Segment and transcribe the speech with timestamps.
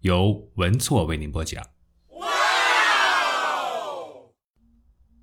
[0.00, 1.64] 由文措为您播讲。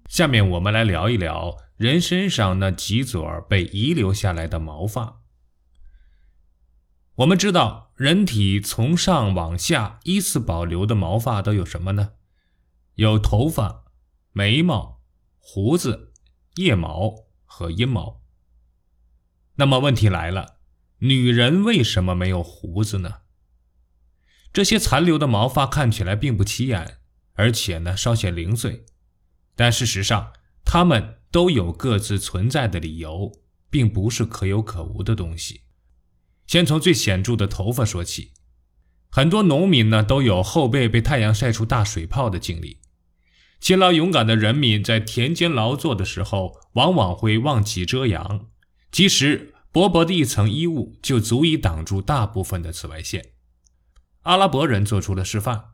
[0.08, 5.22] 下面我们来聊一聊人身上那几撮被遗留下来的毛发。
[7.16, 12.14] 我们知道，人体从上往下依次保留的毛发都有什么呢？
[12.96, 13.86] 有头发、
[14.32, 15.02] 眉毛、
[15.40, 16.14] 胡子、
[16.56, 17.14] 腋毛
[17.46, 18.22] 和阴毛。
[19.56, 20.58] 那么问题来了，
[21.00, 23.22] 女人为什么没有胡子呢？
[24.56, 27.00] 这些残留的毛发看起来并不起眼，
[27.34, 28.86] 而且呢稍显零碎，
[29.54, 30.32] 但事实上，
[30.64, 33.34] 它们都有各自存在的理由，
[33.70, 35.64] 并不是可有可无的东西。
[36.48, 38.32] 先从最显著的头发说起，
[39.10, 42.78] 很多农民呢都有后背被太阳晒出大水泡的经历。
[43.60, 48.48] 勤劳勇敢的人民在田间劳作的时候，往往会忘记遮阳，
[48.90, 53.34] 即使薄薄的一层衣物就足以挡住大部分的紫外线。
[54.26, 55.66] 阿拉伯人做出了示范，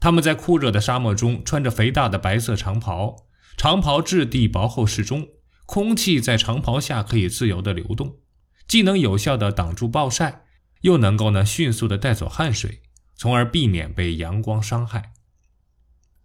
[0.00, 3.26] 他们在酷热的沙漠中穿着肥大的白色长袍，
[3.58, 5.28] 长袍质地薄厚适中，
[5.66, 8.20] 空气在长袍下可以自由的流动，
[8.66, 10.44] 既能有效的挡住暴晒，
[10.80, 12.80] 又能够呢迅速的带走汗水，
[13.14, 15.12] 从而避免被阳光伤害。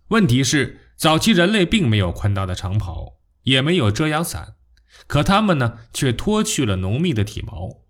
[0.08, 4.56] 问题是，早期人类并没有宽大的长袍，也没有遮阳伞，
[5.06, 7.83] 可他们呢却脱去了浓密的体毛。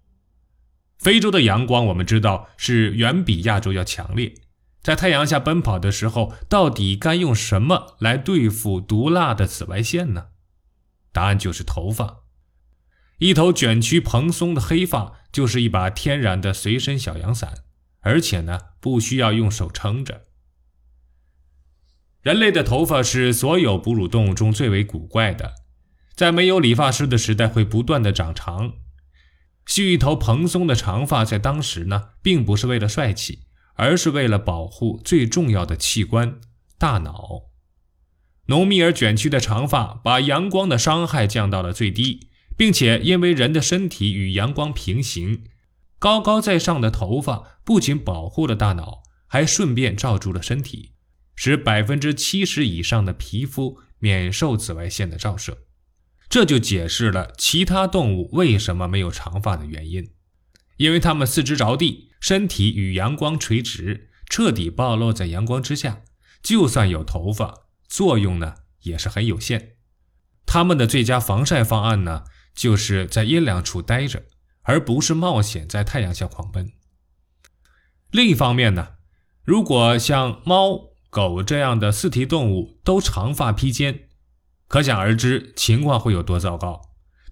[1.03, 4.33] 非洲的阳光，我们知道是远比亚洲要强烈。
[4.81, 10.27] 在太阳下奔跑的时候，到底该用什么来对付毒辣的紫外线呢？
[11.11, 12.21] 答案就是头发。
[13.19, 17.53] 一头卷曲蓬松的黑发，就是一把天然的随身小阳伞，
[17.99, 20.21] 而且呢，不需要用手撑着。
[22.21, 25.53] 人类的头发是所有哺乳动物中最为古怪的，
[26.15, 28.73] 在没有理发师的时代，会不断的长长。
[29.65, 33.39] 蓄一头蓬松的长发，在当时呢，并不是为了帅气，
[33.75, 36.39] 而是为了保护最重要的器官——
[36.77, 37.43] 大脑。
[38.47, 45.45] 浓密而卷曲的长发把阳光的伤害降到了最低，并且因为人的身体与阳光平行，
[45.97, 50.91] 高高在上的头发不仅保护了大脑，还顺便罩住了身体，
[51.35, 55.59] 使百分之七十以上的皮肤免受紫外线的照射。
[56.33, 60.09] 这就解释了其他动物为什么没有长发的原因，
[60.77, 66.01] 因为它们四肢着地，身体与阳光垂直，彻底暴露在阳光之下。
[66.41, 69.75] 就算有头发，作用呢也是很有限。
[70.47, 72.23] 它们的最佳防晒方案呢，
[72.55, 74.23] 就是在阴凉处待着，
[74.63, 76.71] 而不是冒险在太阳下狂奔。
[78.09, 78.93] 另一方面呢，
[79.43, 84.09] 如果像猫、狗这样的四蹄动物都长发披肩。
[84.73, 86.81] 可想而知，情况会有多糟糕。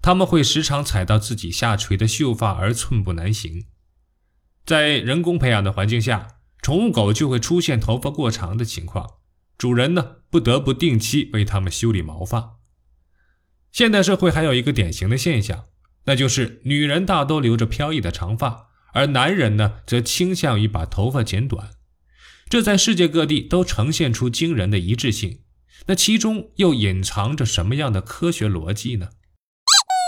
[0.00, 3.64] 他们会时常踩到自己下垂的秀发而寸步难行。
[4.64, 9.14] 在人工培养的环境下，宠物狗就会出现头发过长的情况，
[9.58, 12.58] 主人呢不得不定期为它们修理毛发。
[13.72, 15.64] 现代社会还有一个典型的现象，
[16.04, 21.70] 那就是女人大多留着飘逸的长发，而男人呢则倾向于把头发剪短。
[22.48, 25.40] 这在世界各地都呈现出惊人的一致性。
[25.86, 29.10] 那其中又隐藏着什么样的科学逻辑呢？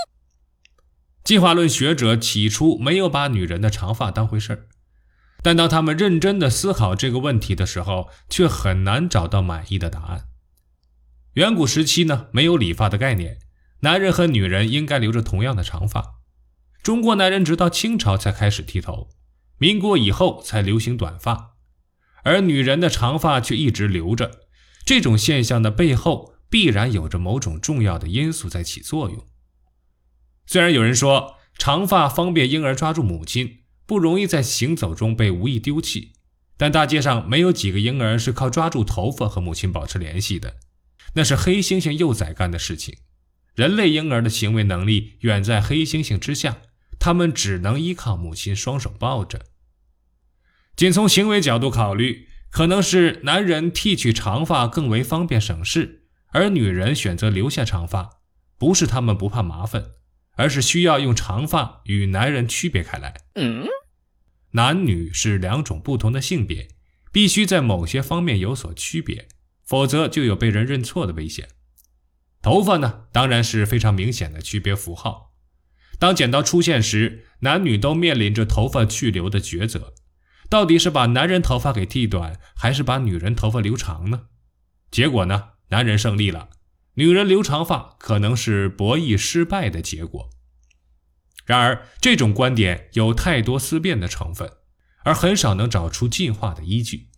[1.24, 4.68] 进化论学者起初没有把女人的长发当回事儿，
[5.42, 10.28] 但当他们认真的思考这个问题的时候，却很难找到满意的答案。
[11.34, 13.38] 远古时期呢，没有理发的概念，
[13.80, 16.20] 男人和女人应该留着同样的长发。
[16.82, 19.08] 中国男人直到清朝才开始剃头，
[19.58, 21.54] 民国以后才流行短发，
[22.22, 24.43] 而女人的长发却一直留着。
[24.84, 29.26] 这种现象的背后必然有着某种重要的因素在起作用。
[30.46, 36.12] 虽然有人说长发方便婴儿抓住母亲，不容易在行走中被无意丢弃，
[36.56, 40.56] 但大街上没有几个婴儿是靠抓住头发和母亲保持联系的，
[41.14, 42.98] 那是黑猩猩幼崽干的事情。
[43.54, 46.58] 人类婴儿的行为能力远在黑猩猩之下，
[46.98, 49.46] 他们只能依靠母亲双手抱着。
[50.76, 52.28] 仅从行为角度考虑。
[52.54, 58.20] 可能是男人剃去长发更为方便省事，而女人选择留下长发，
[58.56, 59.86] 不是他们不怕麻烦，
[60.36, 63.12] 而是需要用长发与男人区别开来。
[63.34, 63.66] 嗯，
[64.52, 66.68] 男女是两种不同的性别，
[67.10, 69.26] 必须在某些方面有所区别，
[69.64, 71.48] 否则就有被人认错的危险。
[72.40, 75.32] 头发呢，当然是非常明显的区别符号。
[75.98, 79.94] 当剪刀出现时，男女都面临着头发去留的抉择：
[80.48, 84.26] 到底是把男人头发给剃短，还是把女人头发留长呢？
[84.90, 86.50] 结果呢，男人胜利了，
[86.94, 90.30] 女人留长发可能是博弈失败的结果。
[91.44, 94.50] 然而，这种观点有太多思辨的成分，
[95.04, 97.08] 而很少能找出进化的依据。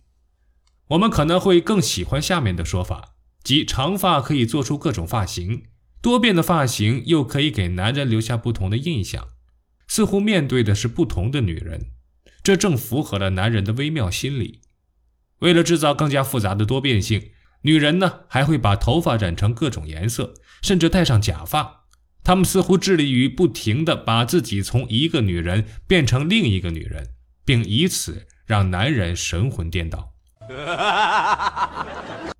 [0.89, 3.13] 我们可能会更喜欢下面的说法。
[3.45, 5.67] 即长发可以做出各种发型，
[6.03, 9.29] 多变的发型又可以给男人留下不同的印象，
[9.87, 11.93] 似乎面对的是不同的女人，
[12.47, 14.61] 这正符合了男人的微妙心理。
[15.41, 17.33] 为了制造更加复杂的多变性，
[17.63, 20.33] 女人呢还会把头发染成各种颜色，
[20.63, 21.87] 甚至戴上假发。
[22.23, 27.09] 她们似乎致力于不停地把自己从一个女人变成另一个女人，
[27.45, 30.15] 并以此让男人神魂颠倒。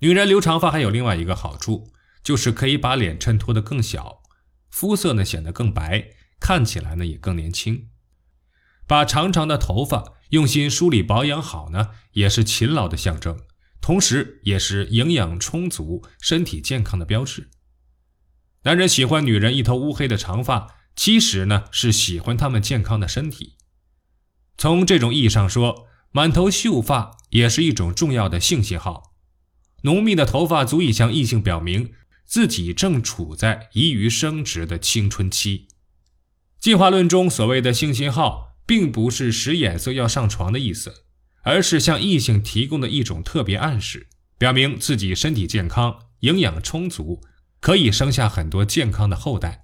[0.00, 1.90] 女人留长发还有另外一个好处，
[2.22, 4.20] 就是可以把脸衬托得更小，
[4.68, 7.88] 肤色呢显得更白，看起来呢也更年轻。
[8.90, 13.38] 把长长的头发用心梳理保养好呢，也是勤劳的象征，
[13.80, 17.50] 同时也是营养充足、身体健康的标志。
[18.64, 23.54] 男人喜欢女人一头乌黑的长发，其实呢是喜欢她们健康的身体。
[24.58, 29.14] 从这种意义上说，满头秀发也是一种重要的性信号。
[29.82, 31.92] 浓密的头发足以向异性表明
[32.24, 35.68] 自己正处在宜于生殖的青春期。
[36.58, 41.02] 进化论中所谓的性信号，并不是使眼色要上床的意思，
[41.42, 44.06] 而是向异性提供的一种特别暗示，
[44.38, 47.20] 表明自己身体健康、营养充足，
[47.58, 49.62] 可以生下很多健康的后代。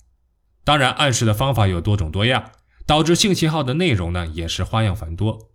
[0.64, 2.50] 当然，暗示的方法有多种多样，
[2.84, 5.52] 导致性信号的内容呢也是花样繁多。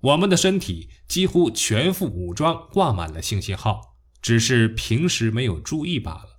[0.00, 3.98] 我们的身体几乎全副武装，挂满了性信号。
[4.22, 6.38] 只是平时没有注意罢了。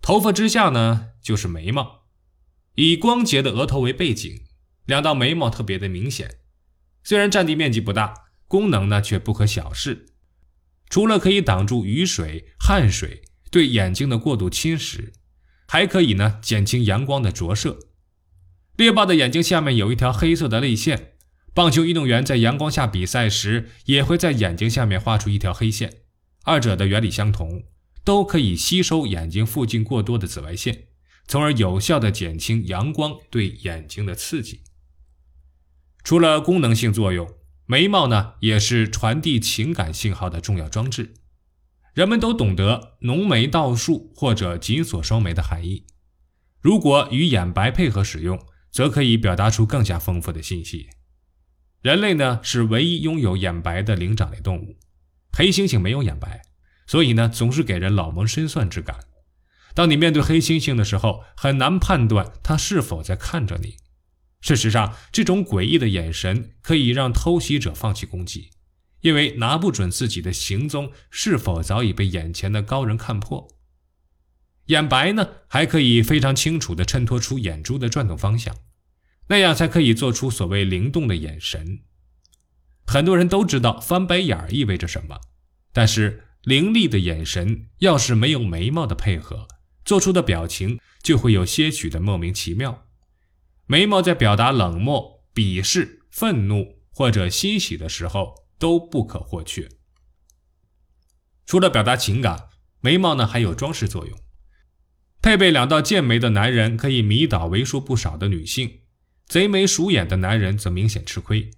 [0.00, 2.02] 头发之下呢，就是眉毛，
[2.76, 4.45] 以光洁的额头为背景，
[4.86, 6.38] 两道眉毛特别的明显。
[7.04, 8.14] 虽然占地面积不大，
[8.48, 10.06] 功能呢却不可小视。
[10.88, 15.12] 除了可以挡住雨水、汗水对眼睛的过度侵蚀，
[15.68, 17.78] 还可以呢减轻阳光的折射。
[18.76, 21.12] 猎豹的眼睛下面有一条黑色的泪线。
[21.54, 26.02] 棒球运动员在阳光下比赛时，也会在眼睛下面画出一条黑线，
[26.44, 27.64] 二者的原理相同，
[28.04, 30.88] 都可以吸收眼睛附近过多的紫外线，
[31.26, 34.60] 从而有效的减轻阳光对眼睛的刺激。
[36.06, 37.28] 除了功能性作用，
[37.66, 41.14] 眉毛呢也是传递情感信号的重要装置。
[41.94, 45.84] 人们都懂得浓眉倒竖或者紧锁双眉的含义，
[46.60, 50.90] 如果与眼白配合使用，则可以表达出更加丰富的信息。
[51.82, 54.76] 人类呢是唯一拥有眼白的灵长类动物，
[55.32, 56.42] 黑猩猩没有眼白，
[56.86, 58.96] 所以呢总是给人老谋深算之感。
[59.74, 63.78] 当你面对黑猩猩的时候，很难判断它是否在看着你。
[64.46, 68.50] 事实上，这种诡异的眼神可以让偷袭者放弃攻击，
[69.00, 73.48] 因为拿不准自己的行踪是否早已被眼前的高人看破。
[74.66, 78.54] 眼白呢还可以非常清楚地衬托出眼珠的转动方向。
[79.26, 81.80] 那样才可以做出所谓灵动的眼神。
[82.86, 85.18] 很多人都知道翻白眼意味着什么，
[85.72, 89.48] 但是凌厉的眼神要是没有眉毛的配合，
[89.84, 92.85] 做出的表情就会有些许的莫名其妙。
[93.66, 99.68] 眉毛在表达冷漠、鄙视、愤怒或者欣喜的时候都不可或缺。
[101.44, 102.48] 除了表达情感，
[102.80, 104.18] 眉毛呢还有装饰作用。
[105.20, 108.82] 配备两道剑眉的男人可以迷倒为数不少的女性。
[109.26, 111.50] 贼眉鼠眼的男人则明显吃亏。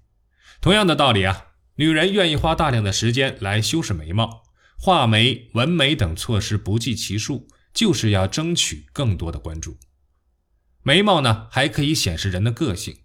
[0.63, 4.43] 同样的道理啊，女人愿意花大量的时间来修饰眉毛、
[4.79, 9.77] 画眉、纹眉等措施不计其数，就是要争取更多的关注。
[10.83, 12.99] 眉毛呢，还可以显示人的个性。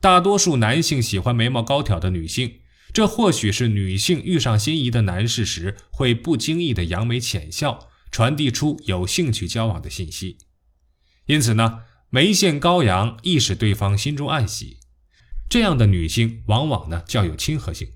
[0.00, 2.60] 大多数男性喜欢眉毛高挑的女性，
[2.92, 10.38] 这或许是女性遇上心仪的男士时会不经意的扬眉浅笑，传递出有兴趣交往的信息。
[11.26, 11.84] 因此呢。
[12.14, 14.80] 眉线高扬，亦使对方心中暗喜。
[15.48, 17.88] 这样的女性往往呢较有亲和性，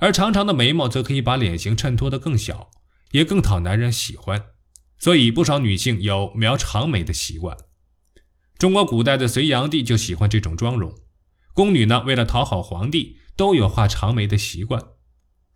[0.00, 2.72] 而长长的眉毛则可以把脸型衬托得更小，
[3.12, 4.46] 也更讨男人喜欢。
[4.98, 7.56] 所以不少女性有描长眉的习惯。
[8.58, 10.94] 中国古代的隋炀帝就喜欢这种妆容，
[11.52, 14.82] 宫女呢为了讨好皇帝，都有画长眉的习惯。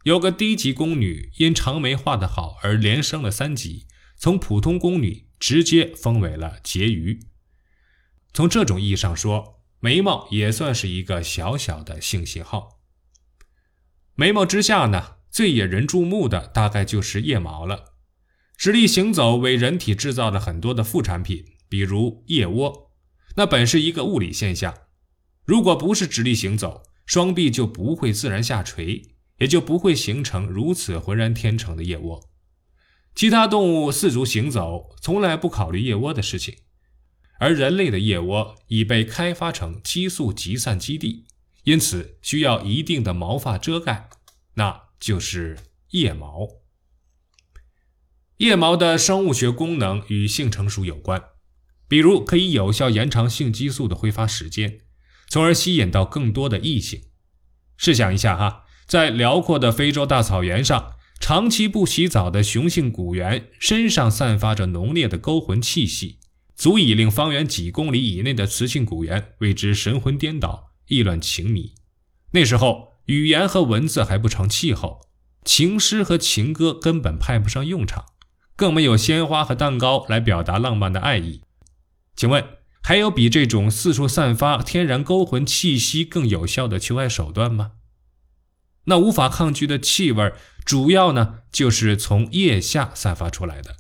[0.05, 3.87] 有个低级宫女因长眉画得好而连升了三级，
[4.19, 7.21] 从普通宫女直接封为了婕妤。
[8.33, 12.81] 从这种意义上说，眉毛也算是一个小小的性信号。
[14.15, 17.95] 眉毛之下呢，最引人注目的大概就是腋毛了。
[18.59, 22.90] 直立行走为人体制造了很多的副产品，比如腋窝，
[23.37, 24.75] 那本是一个物理现象。
[25.45, 29.03] 如果不是直立行走，双臂就不会自然下垂，
[29.39, 32.31] 也就不会形成如此浑然天成的腋窝。
[33.15, 36.57] 其他动物四足行走，从来不考虑腋窝的事情，
[37.41, 41.27] 而人类的腋窝已被开发成激素集散基地，
[41.65, 44.09] 因此需要一定的毛发遮盖，
[44.55, 45.59] 那就是
[45.91, 46.47] 腋毛。
[48.37, 51.23] 腋毛的生物学功能与性成熟有关，
[51.91, 54.79] 比如可以有效延长性激素的挥发时间，
[55.29, 57.03] 从而吸引到更多的异性。
[57.77, 66.21] 试想一下哈，在辽阔的非洲大草原上，长期不洗澡的雄性古猿身上散发着浓烈的勾魂气息，
[66.55, 71.73] 足以令方圆几公里以内的雌性古猿为之神魂颠倒、意乱情迷。
[72.31, 75.01] 那时候，语言和文字还不成气候，
[75.45, 78.05] 情诗和情歌根本派不上用场。
[78.55, 81.41] 更没有鲜花和蛋糕来表达浪漫的爱意。
[82.21, 87.71] 请问，还有比这种四处散发天然勾魂气息更有效的求爱手段吗？
[88.85, 93.77] 那无法抗拒的气味，主要呢就是从腋下散发出来的。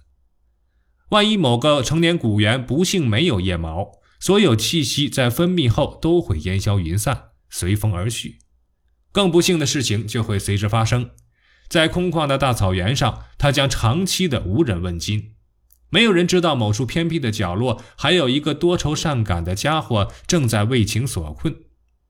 [1.10, 8.38] 万一某个成年古猿不幸没有腋毛，所有气息在分泌后都会烟消云散，随风而去。
[9.12, 11.10] 更不幸的事情就会随之发生。
[11.68, 15.34] 在空旷的大草原上，他将长期的无人问津，
[15.90, 21.56] 没有人知道某处偏僻的角落还有一个多愁善感的家伙正在为情所困，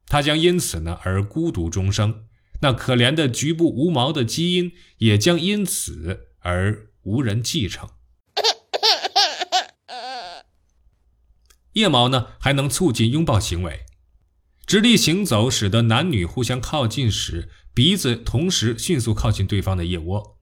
[0.06, 2.24] 他将因此呢而孤独终生。
[2.62, 7.88] 那可怜的局部无毛的基因也将因此而无人继承。
[11.72, 13.86] 腋毛呢还能促进拥抱行为，
[14.66, 17.48] 直立行走使得男女互相靠近时。
[17.72, 20.36] 鼻子同时迅速靠近对方的腋窝，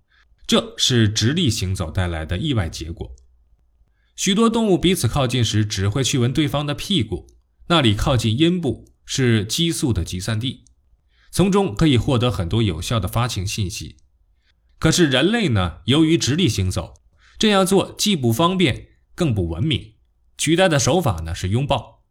[0.47, 3.14] 这是直立行走带来的意外结果。
[4.19, 7.29] 许多动物彼此靠近时，只会去闻对方的屁股，
[7.69, 10.65] 那里靠近阴部，是激素的集散地，
[11.31, 13.99] 从中可以获得很多有效的发情信息。
[14.81, 15.83] 可是人类呢？
[15.85, 16.95] 由于直立行走，
[17.39, 19.95] 这样做既不方便，更不文明，
[20.37, 22.03] 取代的手法呢是拥抱。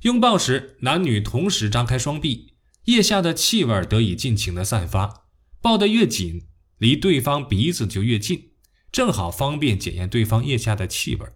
[0.00, 2.54] 拥抱时，男女同时张开双臂。
[2.86, 5.26] 腋下的气味得以尽情的散发，
[5.62, 8.49] 抱得越紧，离对方鼻子就越近，
[8.92, 11.26] 正好方便检验对方腋下的气味。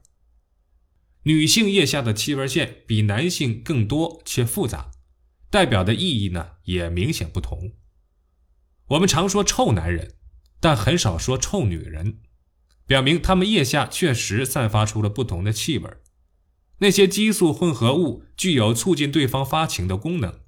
[1.23, 4.91] 女性腋下的气味线比男性更多且复杂，
[5.51, 7.73] 代表的意义呢也明显不同。
[8.89, 10.17] 我们常说臭男人，
[10.61, 12.19] 但很少说臭女人，
[12.87, 15.91] 表明他们腋下确实散发出了不同的气味。
[16.79, 20.41] 那些激素混合物具有促进对方发情的功能。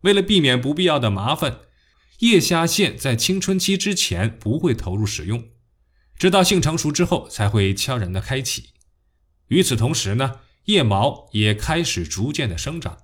[0.00, 1.60] 为了避免不必要的麻烦，
[2.20, 5.49] 腋下腺在青春期之前不会投入使用，
[6.20, 8.74] 直到性成熟之后才会悄然的开启。
[9.48, 12.98] 与此同时呢，腋毛也开始逐渐的生长，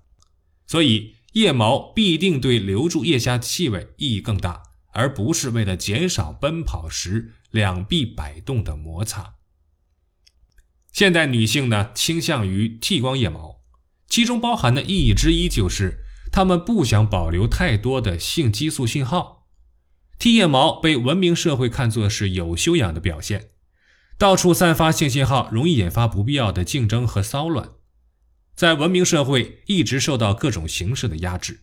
[0.67, 9.37] 所以腋毛必定对留住腋下气味意义更大，而不是为了减少奔跑时两臂摆动的摩擦。
[10.93, 13.63] 现代女性呢倾向于剃光腋毛，
[14.07, 16.03] 其中包含的意义之一就是。
[16.33, 19.36] 她们不想保留太多的性激素信号，
[20.19, 23.51] 剃腋毛被文明社会看作是有修养的表现。
[24.19, 27.73] 到处散发性信号，容易引发不必要的竞争和骚乱，
[28.55, 31.61] 在文明社会一直受到各种形式的压制。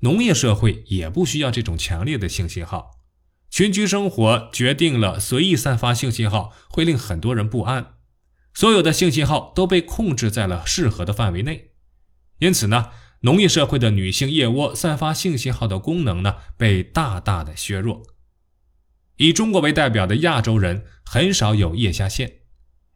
[0.00, 2.92] 农业社会也不需要这种强烈的性信号，
[3.50, 7.96] 群居生活决定了随意散发性信号会令很多人不安，
[8.54, 11.72] 所有的性信号都被控制在了适合的范围内。
[12.38, 12.88] 因此呢，
[13.22, 18.02] 农业社会的女性腋窝散发性信号的功能呢，被大大的削弱。
[19.16, 22.40] 以中国为代表的亚洲人很少有腋下腺，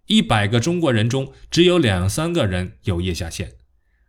[0.07, 3.57] 一百个中国人中只有两三个人有腋下腺。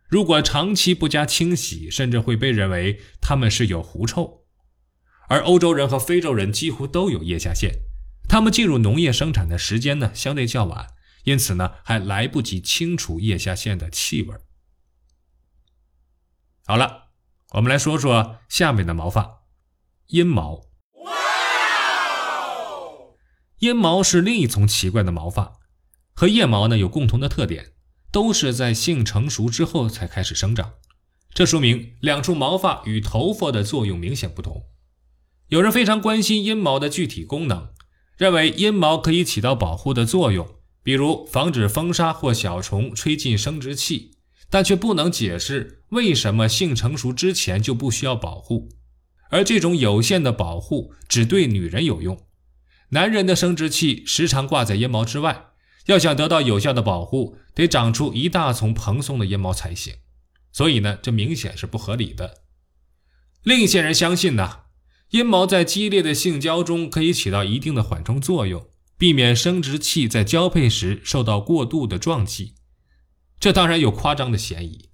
[0.08, 4.44] 如果长期不加清洗，甚至会被认为他们是有狐臭。
[5.28, 7.72] 而欧洲人和非洲人几乎都有腋下腺，
[8.26, 10.86] 他们进入农业生产的时间呢相对较晚，
[11.24, 14.34] 因此呢还来不及清除腋下腺的气味。
[16.68, 17.10] 好了，
[17.52, 19.42] 我们来说说下面的毛发，
[20.08, 20.62] 阴毛。
[23.60, 25.52] 阴毛是另一丛奇怪的毛发，
[26.12, 27.74] 和腋毛呢有共同的特点，
[28.10, 30.72] 都是在性成熟之后才开始生长。
[31.32, 34.64] 这说明两处毛发与头发的作用明显不同。
[35.46, 37.68] 有人非常关心阴毛的具体功能，
[38.16, 44.15] 认为阴毛可以起到保护的作用，比如防止风沙或小虫吹进生殖器。
[44.48, 48.68] 但却不能解释为什么性成熟之前就不需要保护，
[49.30, 52.18] 而这种有限的保护只对女人有用。
[52.90, 55.46] 男人的生殖器时常挂在阴毛之外，
[55.86, 59.94] 要想得到有效的保护，得长出一大丛蓬松的阴毛才行。
[60.52, 62.42] 所以呢，这明显是不合理的。
[63.42, 64.60] 另一些人相信呢，
[65.10, 72.54] 阴毛在激烈的性交中可以起到一定的缓冲作用，避免生殖器在交配时受到过度的撞击。
[73.38, 74.90] 这当然有夸张的嫌疑。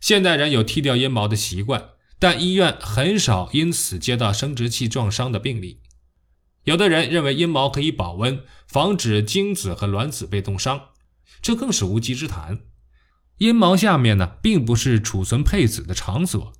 [0.00, 5.80] 现代人有剃掉阴毛的习惯，但医院很少因此接到生殖器撞伤的病例。
[6.64, 10.88] 有的人认为阴毛可以保温，防止精子和卵子被冻伤，
[11.40, 12.60] 这更是无稽之谈。
[13.38, 16.52] 阴毛下面呢，并不是储存配子的场所。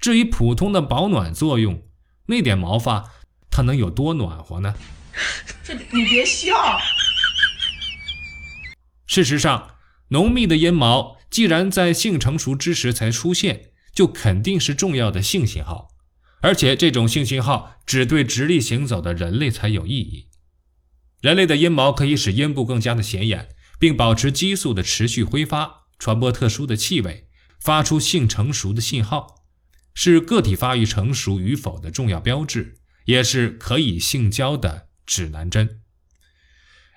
[0.00, 1.82] 至于普通的保暖作用，
[2.26, 3.12] 那点毛发，
[3.50, 4.74] 它能有多暖和呢？
[5.64, 6.78] 这你别笑。
[9.06, 9.77] 事实上，
[10.08, 15.88] 浓密的阴毛既然在性成熟之时才出现，就肯定是重要的性信号。
[16.40, 20.28] 而且这种性信号只对直立行走的人类才有意义。
[21.20, 23.48] 人类的阴毛可以使阴部更加的显眼，
[23.78, 27.26] 并保持激素的持续挥发，传播特殊的气味，
[27.60, 29.42] 发出性成熟的信号，
[29.94, 35.80] 是个体发育成熟与否的重要标志，也是可以性交的指南针。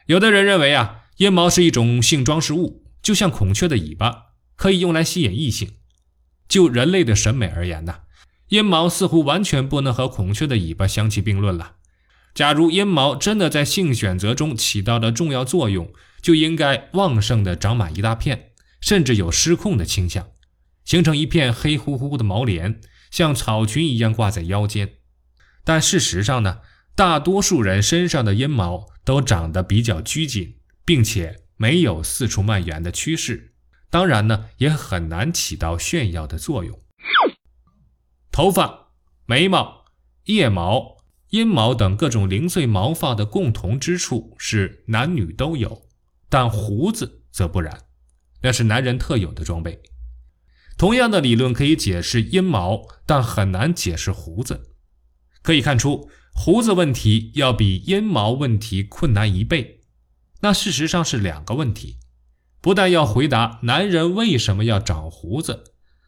[0.06, 5.72] 有的人认为啊，阴毛是一种性装饰物，就像孔雀的尾巴，可以用来吸引异性。
[6.48, 8.02] 就人类的审美而言呢？
[8.50, 11.76] 阴毛似乎完全不能和孔雀的尾巴相提并论了。
[12.34, 15.92] 假如阴毛真的在性选择中起到了重要作用，
[16.22, 20.28] 就应该旺盛的长满一大片，甚至有失控的倾向，
[20.84, 24.96] 形成一片黑乎乎的毛帘，像草裙一样挂在腰间。
[25.64, 26.60] 但事实上呢，
[26.96, 33.54] 大多数人身上的阴毛都长得比较拘谨，并且没有四处蔓延的趋势。
[33.92, 36.80] 当然呢，也很难起到炫耀的作用。
[38.32, 38.94] 头发、
[39.28, 39.86] 眉毛、
[40.24, 40.98] 腋毛、
[41.30, 45.84] 阴毛等各种零碎毛发的共同之处是男女都有，
[46.30, 47.84] 但胡子则不然，
[48.42, 49.84] 那是男人特有的装备。
[50.80, 54.72] 同样的理论可以解释阴毛，但很难解释胡子。
[55.44, 59.81] 可以看出，胡子问题要比阴毛问题困难一倍。
[60.42, 61.98] 那事实上是两个问题，
[62.62, 65.64] 不但要回答男人为什么要长胡子，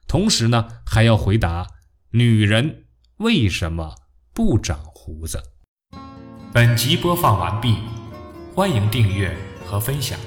[0.07, 1.67] 同时呢还要回答。
[2.11, 2.85] 女人
[3.17, 3.95] 为什么
[4.33, 5.41] 不长胡子？
[6.51, 7.77] 本集播放完毕，
[8.53, 10.19] 欢迎订阅和分享。